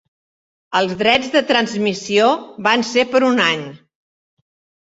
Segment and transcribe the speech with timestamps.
[0.79, 2.31] Els drets de transmissió
[2.69, 3.63] van ser per un any.